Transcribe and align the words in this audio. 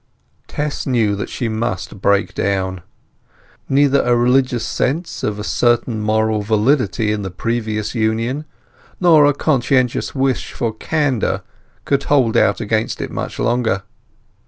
Tess 0.47 0.87
knew 0.87 1.15
that 1.15 1.29
she 1.29 1.47
must 1.47 2.01
break 2.01 2.33
down. 2.33 2.81
Neither 3.69 4.01
a 4.01 4.15
religious 4.17 4.65
sense 4.65 5.21
of 5.21 5.37
a 5.37 5.43
certain 5.43 6.01
moral 6.01 6.41
validity 6.41 7.11
in 7.11 7.21
the 7.21 7.29
previous 7.29 7.93
union 7.93 8.45
nor 8.99 9.27
a 9.27 9.33
conscientious 9.35 10.15
wish 10.15 10.53
for 10.53 10.73
candour 10.73 11.43
could 11.85 12.01
hold 12.05 12.35
out 12.35 12.59
against 12.59 12.99
it 12.99 13.11
much 13.11 13.37
longer. 13.37 13.83